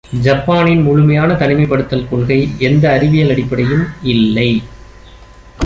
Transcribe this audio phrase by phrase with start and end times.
[0.21, 2.49] ஜப்பானின் முழுமையான தனிமைப்படுத்தல் கொள்கை...
[2.59, 3.85] எந்த அறிவியல் அடிப்படையும்
[4.03, 4.49] இல்லை.